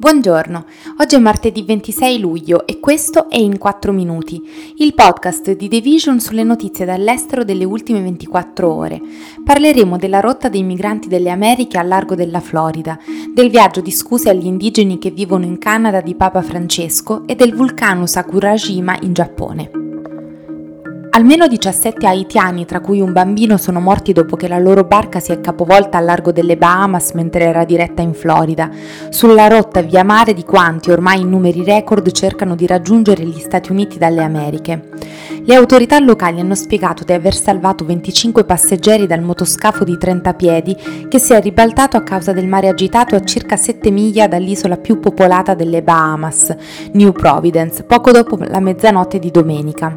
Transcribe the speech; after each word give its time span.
Buongiorno, 0.00 0.64
oggi 0.98 1.16
è 1.16 1.18
martedì 1.18 1.64
26 1.64 2.20
luglio 2.20 2.68
e 2.68 2.78
questo 2.78 3.28
è 3.28 3.36
In 3.36 3.58
4 3.58 3.90
Minuti, 3.90 4.40
il 4.76 4.94
podcast 4.94 5.56
di 5.56 5.68
The 5.68 5.80
Vision 5.80 6.20
sulle 6.20 6.44
notizie 6.44 6.84
dall'estero 6.84 7.42
delle 7.42 7.64
ultime 7.64 8.00
24 8.02 8.72
ore. 8.72 9.00
Parleremo 9.42 9.96
della 9.96 10.20
rotta 10.20 10.48
dei 10.48 10.62
migranti 10.62 11.08
delle 11.08 11.30
Americhe 11.30 11.78
al 11.78 11.88
largo 11.88 12.14
della 12.14 12.38
Florida, 12.38 12.96
del 13.34 13.50
viaggio 13.50 13.80
di 13.80 13.90
scuse 13.90 14.30
agli 14.30 14.46
indigeni 14.46 15.00
che 15.00 15.10
vivono 15.10 15.46
in 15.46 15.58
Canada 15.58 16.00
di 16.00 16.14
Papa 16.14 16.42
Francesco 16.42 17.26
e 17.26 17.34
del 17.34 17.52
vulcano 17.52 18.06
Sakurajima 18.06 18.98
in 19.00 19.12
Giappone. 19.12 19.87
Almeno 21.18 21.48
17 21.48 22.06
haitiani, 22.06 22.64
tra 22.64 22.78
cui 22.78 23.00
un 23.00 23.10
bambino, 23.10 23.56
sono 23.56 23.80
morti 23.80 24.12
dopo 24.12 24.36
che 24.36 24.46
la 24.46 24.60
loro 24.60 24.84
barca 24.84 25.18
si 25.18 25.32
è 25.32 25.40
capovolta 25.40 25.98
al 25.98 26.04
largo 26.04 26.30
delle 26.30 26.56
Bahamas 26.56 27.10
mentre 27.14 27.46
era 27.46 27.64
diretta 27.64 28.02
in 28.02 28.14
Florida, 28.14 28.70
sulla 29.08 29.48
rotta 29.48 29.80
via 29.80 30.04
mare 30.04 30.32
di 30.32 30.44
quanti, 30.44 30.92
ormai 30.92 31.22
in 31.22 31.28
numeri 31.28 31.64
record, 31.64 32.08
cercano 32.12 32.54
di 32.54 32.68
raggiungere 32.68 33.24
gli 33.24 33.40
Stati 33.40 33.72
Uniti 33.72 33.98
dalle 33.98 34.22
Americhe. 34.22 34.90
Le 35.44 35.54
autorità 35.54 35.98
locali 35.98 36.40
hanno 36.40 36.54
spiegato 36.54 37.04
di 37.04 37.12
aver 37.12 37.34
salvato 37.34 37.84
25 37.84 38.44
passeggeri 38.44 39.06
dal 39.06 39.22
motoscafo 39.22 39.82
di 39.82 39.96
30 39.96 40.34
piedi 40.34 40.76
che 41.08 41.18
si 41.18 41.32
è 41.32 41.40
ribaltato 41.40 41.96
a 41.96 42.02
causa 42.02 42.32
del 42.32 42.46
mare 42.46 42.68
agitato 42.68 43.16
a 43.16 43.24
circa 43.24 43.56
7 43.56 43.90
miglia 43.90 44.28
dall'isola 44.28 44.76
più 44.76 45.00
popolata 45.00 45.54
delle 45.54 45.82
Bahamas, 45.82 46.54
New 46.92 47.12
Providence, 47.12 47.82
poco 47.82 48.10
dopo 48.10 48.36
la 48.38 48.60
mezzanotte 48.60 49.18
di 49.18 49.30
domenica. 49.30 49.96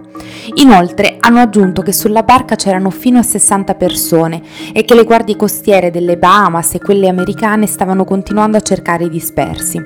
Inoltre 0.56 1.11
hanno 1.20 1.40
aggiunto 1.40 1.82
che 1.82 1.92
sulla 1.92 2.24
barca 2.24 2.56
c'erano 2.56 2.90
fino 2.90 3.20
a 3.20 3.24
60 3.24 3.76
persone 3.76 4.42
e 4.74 4.84
che 4.86 4.96
le 4.96 5.04
guardie 5.04 5.36
costiere 5.36 5.92
delle 5.92 6.18
Bahamas 6.18 6.76
e 6.76 6.80
quelle 6.80 7.08
americane 7.08 7.66
stavano 7.66 8.04
continuando 8.04 8.58
a 8.58 8.62
cercare 8.62 9.06
i 9.06 9.10
dispersi. 9.10 9.80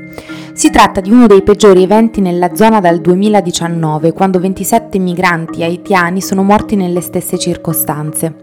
Si 0.54 0.70
tratta 0.70 1.02
di 1.02 1.12
uno 1.12 1.28
dei 1.28 1.44
peggiori 1.44 1.84
eventi 1.84 2.22
nella 2.22 2.56
zona 2.56 2.80
dal 2.80 3.02
2019, 3.02 4.14
quando 4.14 4.40
27 4.40 5.00
migranti 5.00 5.64
haitiani 5.64 6.22
sono 6.22 6.44
morti 6.44 6.76
nelle 6.78 7.02
stesse 7.02 7.38
circostanze. 7.38 8.36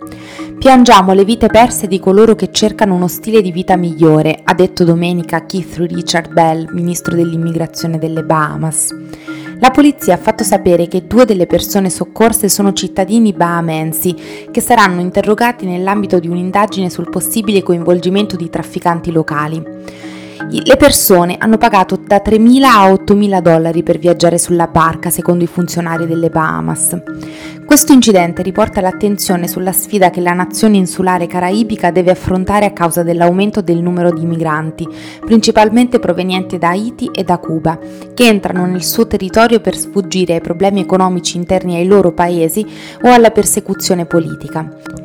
Piangiamo 0.59 1.15
le 1.15 1.25
vite 1.25 1.49
perse 1.49 1.87
di 1.87 1.99
coloro 1.99 2.35
che 2.35 2.53
cercano 2.53 2.95
uno 2.95 3.09
stile 3.09 3.41
di 3.41 3.51
vita 3.51 3.77
migliore, 3.77 4.41
ha 4.45 4.55
detto 4.55 4.85
domenica 4.85 5.47
Keith 5.47 5.77
Richard 5.79 6.33
Bell, 6.33 6.69
ministro 6.73 7.17
dell'immigrazione 7.17 7.99
delle 7.99 8.23
Bahamas. 8.23 8.95
La 9.63 9.71
polizia 9.71 10.15
ha 10.15 10.19
fatto 10.19 10.43
sapere 10.43 10.89
che 10.89 11.07
due 11.07 11.25
delle 11.25 11.47
persone 11.47 11.89
soccorse 11.89 12.49
sono 12.49 12.73
cittadini 12.73 13.33
bahamensi 13.33 14.13
che 14.51 14.61
saranno 14.61 15.01
interrogati 15.01 15.67
nell'ambito 15.67 16.19
di 16.19 16.27
un'indagine 16.27 16.91
sul 16.91 17.09
possibile 17.09 17.63
coinvolgimento 17.63 18.35
di 18.35 18.51
trafficanti 18.51 19.13
locali. 19.13 19.63
Le 20.49 20.77
persone 20.77 21.37
hanno 21.39 21.59
pagato 21.59 21.97
da 21.97 22.21
3.000 22.25 22.63
a 22.65 22.91
8.000 22.91 23.41
dollari 23.41 23.83
per 23.83 23.99
viaggiare 23.99 24.39
sulla 24.39 24.67
barca, 24.67 25.11
secondo 25.11 25.45
i 25.45 25.47
funzionari 25.47 26.07
delle 26.07 26.31
Bahamas. 26.31 27.01
Questo 27.65 27.93
incidente 27.93 28.43
riporta 28.43 28.81
l'attenzione 28.81 29.49
sulla 29.49 29.73
sfida 29.73 30.11
che 30.11 30.21
la 30.21 30.33
nazione 30.33 30.77
insulare 30.77 31.27
caraibica 31.27 31.91
deve 31.91 32.11
affrontare 32.11 32.67
a 32.67 32.73
causa 32.73 33.03
dell'aumento 33.03 33.63
del 33.63 33.81
numero 33.81 34.13
di 34.13 34.27
migranti, 34.27 34.87
principalmente 35.25 35.99
provenienti 35.99 36.59
da 36.59 36.71
Haiti 36.71 37.09
e 37.13 37.25
da 37.25 37.39
Cuba, 37.39 37.79
che 38.13 38.27
entrano 38.27 38.67
nel 38.67 38.83
suo 38.83 39.07
territorio 39.07 39.61
per 39.61 39.77
sfuggire 39.77 40.35
ai 40.35 40.41
problemi 40.41 40.81
economici 40.81 41.37
interni 41.37 41.77
ai 41.77 41.87
loro 41.87 42.13
paesi 42.13 42.67
o 43.03 43.11
alla 43.11 43.31
persecuzione 43.31 44.05
politica. 44.07 45.02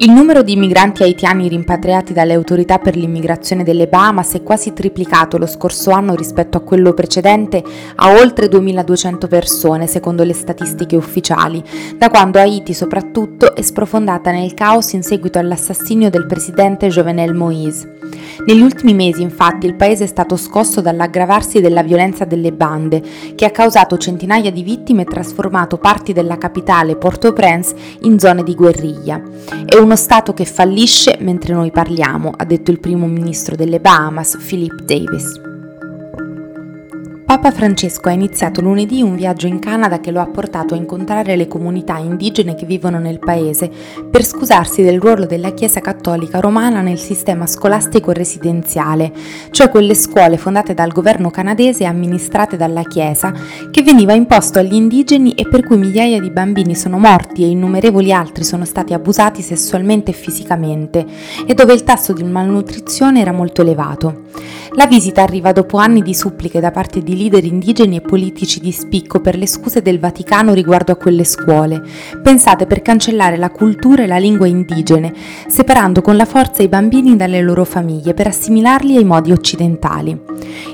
Il 0.00 0.12
numero 0.12 0.44
di 0.44 0.54
migranti 0.54 1.02
haitiani 1.02 1.48
rimpatriati 1.48 2.12
dalle 2.12 2.34
autorità 2.34 2.78
per 2.78 2.94
l'immigrazione 2.94 3.64
delle 3.64 3.88
Bahamas 3.88 4.34
è 4.34 4.44
quasi 4.44 4.72
triplicato 4.72 5.38
lo 5.38 5.46
scorso 5.46 5.90
anno 5.90 6.14
rispetto 6.14 6.56
a 6.56 6.60
quello 6.60 6.94
precedente 6.94 7.64
a 7.96 8.12
oltre 8.12 8.46
2.200 8.46 9.26
persone, 9.26 9.88
secondo 9.88 10.22
le 10.22 10.34
statistiche 10.34 10.94
ufficiali, 10.94 11.60
da 11.96 12.10
quando 12.10 12.38
Haiti 12.38 12.74
soprattutto 12.74 13.56
è 13.56 13.62
sprofondata 13.62 14.30
nel 14.30 14.54
caos 14.54 14.92
in 14.92 15.02
seguito 15.02 15.40
all'assassinio 15.40 16.10
del 16.10 16.26
presidente 16.26 16.86
Jovenel 16.86 17.34
Moïse. 17.34 17.96
Negli 18.46 18.60
ultimi 18.62 18.94
mesi, 18.94 19.20
infatti, 19.20 19.66
il 19.66 19.74
paese 19.74 20.04
è 20.04 20.06
stato 20.06 20.36
scosso 20.36 20.80
dall'aggravarsi 20.80 21.60
della 21.60 21.82
violenza 21.82 22.24
delle 22.24 22.52
bande, 22.52 23.02
che 23.34 23.44
ha 23.44 23.50
causato 23.50 23.98
centinaia 23.98 24.52
di 24.52 24.62
vittime 24.62 25.02
e 25.02 25.06
trasformato 25.06 25.76
parti 25.76 26.12
della 26.12 26.38
capitale 26.38 26.96
Port-au-Prince 26.96 27.74
in 28.02 28.18
zone 28.18 28.44
di 28.44 28.54
guerriglia. 28.54 29.20
È 29.66 29.76
uno 29.88 29.96
Stato 29.96 30.34
che 30.34 30.44
fallisce 30.44 31.16
mentre 31.20 31.54
noi 31.54 31.70
parliamo, 31.70 32.34
ha 32.36 32.44
detto 32.44 32.70
il 32.70 32.78
primo 32.78 33.06
ministro 33.06 33.56
delle 33.56 33.80
Bahamas, 33.80 34.36
Philip 34.36 34.82
Davis. 34.82 35.47
Papa 37.28 37.50
Francesco 37.50 38.08
ha 38.08 38.12
iniziato 38.12 38.62
lunedì 38.62 39.02
un 39.02 39.14
viaggio 39.14 39.46
in 39.46 39.58
Canada 39.58 40.00
che 40.00 40.10
lo 40.10 40.20
ha 40.20 40.26
portato 40.26 40.72
a 40.72 40.78
incontrare 40.78 41.36
le 41.36 41.46
comunità 41.46 41.98
indigene 41.98 42.54
che 42.54 42.64
vivono 42.64 42.98
nel 42.98 43.18
paese 43.18 43.70
per 44.10 44.24
scusarsi 44.24 44.82
del 44.82 44.98
ruolo 44.98 45.26
della 45.26 45.52
Chiesa 45.52 45.80
cattolica 45.80 46.40
romana 46.40 46.80
nel 46.80 46.96
sistema 46.96 47.46
scolastico 47.46 48.12
residenziale, 48.12 49.12
cioè 49.50 49.68
quelle 49.68 49.94
scuole 49.94 50.38
fondate 50.38 50.72
dal 50.72 50.90
governo 50.90 51.28
canadese 51.28 51.82
e 51.82 51.86
amministrate 51.86 52.56
dalla 52.56 52.82
Chiesa, 52.84 53.34
che 53.70 53.82
veniva 53.82 54.14
imposto 54.14 54.58
agli 54.58 54.72
indigeni 54.72 55.34
e 55.34 55.46
per 55.46 55.66
cui 55.66 55.76
migliaia 55.76 56.20
di 56.20 56.30
bambini 56.30 56.74
sono 56.74 56.98
morti 56.98 57.42
e 57.42 57.48
innumerevoli 57.48 58.10
altri 58.10 58.42
sono 58.42 58.64
stati 58.64 58.94
abusati 58.94 59.42
sessualmente 59.42 60.12
e 60.12 60.14
fisicamente, 60.14 61.04
e 61.46 61.52
dove 61.52 61.74
il 61.74 61.84
tasso 61.84 62.14
di 62.14 62.24
malnutrizione 62.24 63.20
era 63.20 63.32
molto 63.32 63.60
elevato. 63.60 64.22
La 64.78 64.86
visita 64.86 65.22
arriva 65.22 65.50
dopo 65.50 65.78
anni 65.78 66.02
di 66.02 66.14
suppliche 66.14 66.60
da 66.60 66.70
parte 66.70 67.02
di 67.02 67.16
leader 67.16 67.42
indigeni 67.42 67.96
e 67.96 68.00
politici 68.00 68.60
di 68.60 68.70
spicco 68.70 69.20
per 69.20 69.36
le 69.36 69.48
scuse 69.48 69.82
del 69.82 69.98
Vaticano 69.98 70.54
riguardo 70.54 70.92
a 70.92 70.94
quelle 70.94 71.24
scuole, 71.24 71.82
pensate 72.22 72.64
per 72.64 72.80
cancellare 72.80 73.36
la 73.36 73.50
cultura 73.50 74.04
e 74.04 74.06
la 74.06 74.18
lingua 74.18 74.46
indigene, 74.46 75.12
separando 75.48 76.00
con 76.00 76.14
la 76.16 76.26
forza 76.26 76.62
i 76.62 76.68
bambini 76.68 77.16
dalle 77.16 77.40
loro 77.40 77.64
famiglie 77.64 78.14
per 78.14 78.28
assimilarli 78.28 78.96
ai 78.96 79.02
modi 79.02 79.32
occidentali. 79.32 80.16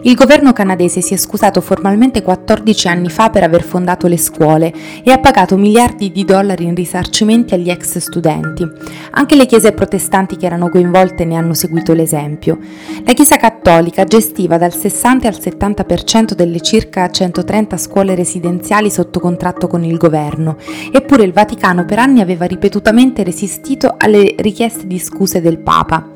Il 0.03 0.15
governo 0.15 0.53
canadese 0.53 1.01
si 1.01 1.15
è 1.15 1.17
scusato 1.17 1.63
formalmente 1.63 2.21
14 2.21 2.89
anni 2.89 3.09
fa 3.09 3.31
per 3.31 3.43
aver 3.43 3.63
fondato 3.63 4.07
le 4.07 4.19
scuole 4.19 4.71
e 5.03 5.11
ha 5.11 5.19
pagato 5.19 5.57
miliardi 5.57 6.13
di 6.13 6.27
dollari 6.27 6.65
in 6.65 6.75
risarcimenti 6.75 7.55
agli 7.55 7.71
ex 7.71 7.97
studenti. 7.97 8.69
Anche 9.13 9.35
le 9.35 9.47
chiese 9.47 9.73
protestanti 9.73 10.37
che 10.37 10.45
erano 10.45 10.69
coinvolte 10.69 11.25
ne 11.25 11.37
hanno 11.37 11.55
seguito 11.55 11.95
l'esempio. 11.95 12.59
La 13.03 13.15
Chiesa 13.15 13.37
cattolica 13.37 13.94
gestiva 14.03 14.59
dal 14.59 14.75
60 14.75 15.29
al 15.29 15.35
70% 15.35 16.33
delle 16.33 16.61
circa 16.61 17.09
130 17.09 17.77
scuole 17.77 18.17
residenziali 18.17 18.91
sotto 18.91 19.21
contratto 19.21 19.69
con 19.69 19.85
il 19.85 19.97
governo, 19.97 20.57
eppure 20.91 21.23
il 21.23 21.33
Vaticano 21.33 21.85
per 21.85 22.01
anni 22.01 22.21
aveva 22.21 22.47
ripetutamente 22.47 23.23
resistito 23.23 23.95
alle 23.97 24.35
richieste 24.39 24.89
di 24.89 24.99
scuse 24.99 25.41
del 25.41 25.59
Papa. 25.59 26.11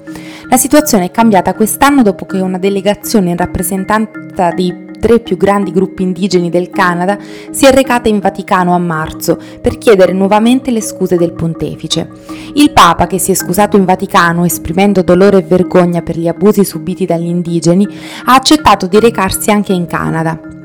La 0.51 0.57
situazione 0.57 1.05
è 1.05 1.11
cambiata 1.13 1.55
quest'anno 1.55 2.03
dopo 2.03 2.27
che 2.27 2.41
una 2.41 2.59
delegazione 2.59 3.31
in 3.31 3.37
rappresentanza 3.37 4.51
dei 4.51 4.88
tre 4.99 5.21
più 5.21 5.37
grandi 5.37 5.71
gruppi 5.71 6.03
indigeni 6.03 6.51
del 6.51 6.71
Canada 6.71 7.19
si 7.51 7.67
è 7.67 7.73
recata 7.73 8.09
in 8.09 8.19
Vaticano 8.19 8.75
a 8.75 8.79
marzo 8.79 9.39
per 9.61 9.79
chiedere 9.79 10.13
nuovamente 10.13 10.71
le 10.71 10.81
scuse 10.81 11.17
del 11.17 11.33
pontefice. 11.33 12.09
Il 12.55 12.73
Papa, 12.73 13.07
che 13.07 13.19
si 13.19 13.31
è 13.31 13.35
scusato 13.35 13.77
in 13.77 13.85
Vaticano 13.85 14.45
esprimendo 14.45 15.03
dolore 15.03 15.39
e 15.39 15.43
vergogna 15.43 16.03
per 16.03 16.19
gli 16.19 16.29
abusi 16.29 16.65
subiti 16.65 17.07
dagli 17.07 17.27
indigeni, 17.27 17.87
ha 18.25 18.35
accettato 18.35 18.87
di 18.87 18.99
recarsi 19.01 19.51
anche 19.51 19.73
in 19.73 19.87
Canada. 19.87 20.58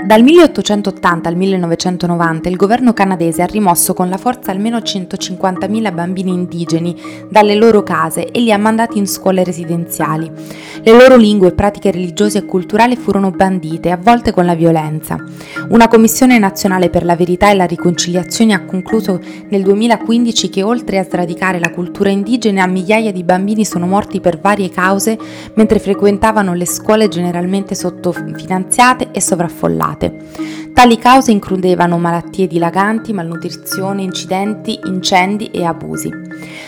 Dal 0.00 0.22
1880 0.22 1.28
al 1.28 1.34
1990 1.34 2.48
il 2.48 2.54
governo 2.54 2.92
canadese 2.92 3.42
ha 3.42 3.46
rimosso 3.46 3.94
con 3.94 4.08
la 4.08 4.16
forza 4.16 4.52
almeno 4.52 4.78
150.000 4.78 5.92
bambini 5.92 6.32
indigeni 6.32 6.96
dalle 7.28 7.56
loro 7.56 7.82
case 7.82 8.30
e 8.30 8.40
li 8.40 8.52
ha 8.52 8.58
mandati 8.58 8.96
in 8.96 9.08
scuole 9.08 9.42
residenziali. 9.42 10.30
Le 10.82 10.92
loro 10.92 11.16
lingue, 11.16 11.50
pratiche 11.50 11.90
religiose 11.90 12.38
e 12.38 12.44
culturali 12.44 12.94
furono 12.94 13.32
bandite, 13.32 13.90
a 13.90 13.98
volte 14.00 14.30
con 14.30 14.46
la 14.46 14.54
violenza. 14.54 15.16
Una 15.70 15.88
commissione 15.88 16.38
nazionale 16.38 16.90
per 16.90 17.04
la 17.04 17.16
verità 17.16 17.50
e 17.50 17.54
la 17.54 17.66
riconciliazione 17.66 18.54
ha 18.54 18.64
concluso 18.64 19.20
nel 19.48 19.64
2015 19.64 20.48
che 20.48 20.62
oltre 20.62 20.98
a 20.98 21.04
sradicare 21.04 21.58
la 21.58 21.72
cultura 21.72 22.08
indigena, 22.08 22.66
migliaia 22.66 23.10
di 23.10 23.24
bambini 23.24 23.64
sono 23.64 23.86
morti 23.86 24.20
per 24.20 24.38
varie 24.38 24.70
cause 24.70 25.18
mentre 25.54 25.80
frequentavano 25.80 26.54
le 26.54 26.66
scuole 26.66 27.08
generalmente 27.08 27.74
sottofinanziate 27.74 29.08
e 29.10 29.20
sovraffollate. 29.20 29.87
Elevate. 29.88 30.66
Tali 30.72 30.96
cause 30.96 31.32
includevano 31.32 31.98
malattie 31.98 32.46
dilaganti, 32.46 33.12
malnutrizione, 33.12 34.02
incidenti, 34.02 34.78
incendi 34.84 35.46
e 35.46 35.64
abusi. 35.64 36.08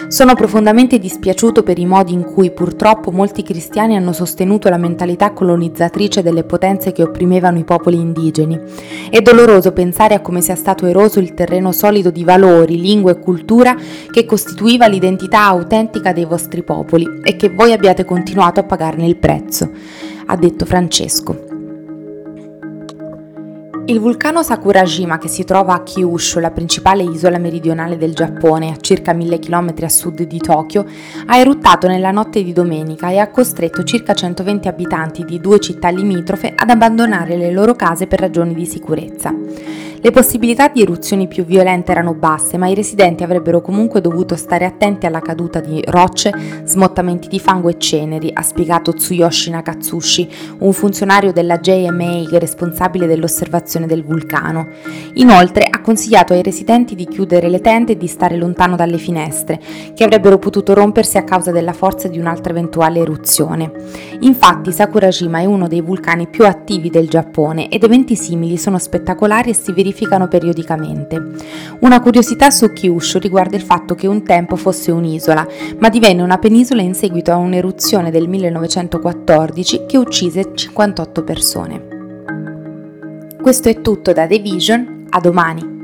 Sono 0.08 0.34
profondamente 0.34 0.98
dispiaciuto 0.98 1.62
per 1.62 1.78
i 1.78 1.86
modi 1.86 2.12
in 2.12 2.24
cui 2.24 2.50
purtroppo 2.50 3.12
molti 3.12 3.44
cristiani 3.44 3.94
hanno 3.94 4.12
sostenuto 4.12 4.68
la 4.68 4.78
mentalità 4.78 5.30
colonizzatrice 5.30 6.22
delle 6.22 6.42
potenze 6.42 6.90
che 6.90 7.04
opprimevano 7.04 7.58
i 7.58 7.64
popoli 7.64 8.00
indigeni. 8.00 8.58
È 9.10 9.20
doloroso 9.20 9.70
pensare 9.70 10.14
a 10.14 10.20
come 10.20 10.40
sia 10.40 10.56
stato 10.56 10.86
eroso 10.86 11.20
il 11.20 11.34
terreno 11.34 11.70
solido 11.70 12.10
di 12.10 12.24
valori, 12.24 12.80
lingua 12.80 13.12
e 13.12 13.20
cultura 13.20 13.76
che 14.10 14.26
costituiva 14.26 14.88
l'identità 14.88 15.44
autentica 15.44 16.12
dei 16.12 16.24
vostri 16.24 16.64
popoli 16.64 17.20
e 17.22 17.36
che 17.36 17.48
voi 17.48 17.72
abbiate 17.72 18.04
continuato 18.04 18.58
a 18.58 18.64
pagarne 18.64 19.06
il 19.06 19.16
prezzo, 19.16 19.70
ha 20.26 20.36
detto 20.36 20.64
Francesco. 20.64 21.49
Il 23.86 23.98
vulcano 23.98 24.42
Sakurajima, 24.42 25.18
che 25.18 25.28
si 25.28 25.44
trova 25.44 25.74
a 25.74 25.82
Kyushu, 25.82 26.38
la 26.38 26.50
principale 26.50 27.02
isola 27.02 27.38
meridionale 27.38 27.96
del 27.96 28.14
Giappone, 28.14 28.70
a 28.70 28.76
circa 28.76 29.12
1000 29.12 29.38
km 29.40 29.74
a 29.82 29.88
sud 29.88 30.22
di 30.22 30.38
Tokyo, 30.38 30.86
ha 31.26 31.36
eruttato 31.36 31.88
nella 31.88 32.12
notte 32.12 32.44
di 32.44 32.52
domenica 32.52 33.10
e 33.10 33.18
ha 33.18 33.30
costretto 33.30 33.82
circa 33.82 34.14
120 34.14 34.68
abitanti 34.68 35.24
di 35.24 35.40
due 35.40 35.58
città 35.58 35.88
limitrofe 35.88 36.52
ad 36.54 36.70
abbandonare 36.70 37.36
le 37.36 37.50
loro 37.50 37.74
case 37.74 38.06
per 38.06 38.20
ragioni 38.20 38.54
di 38.54 38.66
sicurezza. 38.66 39.34
Le 40.02 40.10
possibilità 40.12 40.68
di 40.68 40.80
eruzioni 40.80 41.28
più 41.28 41.44
violente 41.44 41.92
erano 41.92 42.14
basse, 42.14 42.56
ma 42.56 42.68
i 42.68 42.74
residenti 42.74 43.22
avrebbero 43.22 43.60
comunque 43.60 44.00
dovuto 44.00 44.34
stare 44.34 44.64
attenti 44.64 45.04
alla 45.04 45.20
caduta 45.20 45.60
di 45.60 45.82
rocce, 45.88 46.32
smottamenti 46.64 47.28
di 47.28 47.38
fango 47.38 47.68
e 47.68 47.76
ceneri, 47.76 48.30
ha 48.32 48.40
spiegato 48.40 48.94
Tsuyoshi 48.94 49.50
Nakatsushi, 49.50 50.28
un 50.60 50.72
funzionario 50.72 51.32
della 51.32 51.58
JMA 51.58 52.26
responsabile 52.38 53.06
dell'osservazione 53.06 53.86
del 53.86 54.02
vulcano. 54.02 54.68
Inoltre 55.14 55.68
consigliato 55.80 56.32
ai 56.32 56.42
residenti 56.42 56.94
di 56.94 57.06
chiudere 57.06 57.48
le 57.48 57.60
tende 57.60 57.92
e 57.92 57.96
di 57.96 58.06
stare 58.06 58.36
lontano 58.36 58.76
dalle 58.76 58.98
finestre, 58.98 59.60
che 59.94 60.04
avrebbero 60.04 60.38
potuto 60.38 60.74
rompersi 60.74 61.18
a 61.18 61.24
causa 61.24 61.50
della 61.50 61.72
forza 61.72 62.08
di 62.08 62.18
un'altra 62.18 62.52
eventuale 62.52 63.00
eruzione. 63.00 63.72
Infatti 64.20 64.72
Sakurajima 64.72 65.40
è 65.40 65.44
uno 65.44 65.68
dei 65.68 65.80
vulcani 65.80 66.28
più 66.28 66.46
attivi 66.46 66.90
del 66.90 67.08
Giappone 67.08 67.68
ed 67.68 67.82
eventi 67.82 68.16
simili 68.16 68.56
sono 68.56 68.78
spettacolari 68.78 69.50
e 69.50 69.54
si 69.54 69.72
verificano 69.72 70.28
periodicamente. 70.28 71.22
Una 71.80 72.00
curiosità 72.00 72.50
su 72.50 72.72
Kyushu 72.72 73.18
riguarda 73.18 73.56
il 73.56 73.62
fatto 73.62 73.94
che 73.94 74.06
un 74.06 74.22
tempo 74.22 74.56
fosse 74.56 74.90
un'isola, 74.90 75.46
ma 75.78 75.88
divenne 75.88 76.22
una 76.22 76.38
penisola 76.38 76.82
in 76.82 76.94
seguito 76.94 77.32
a 77.32 77.36
un'eruzione 77.36 78.10
del 78.10 78.28
1914 78.28 79.86
che 79.86 79.96
uccise 79.96 80.52
58 80.54 81.24
persone. 81.24 81.98
Questo 83.40 83.70
è 83.70 83.80
tutto 83.80 84.12
da 84.12 84.26
The 84.26 84.38
Vision, 84.38 84.99
a 85.12 85.20
domani! 85.20 85.79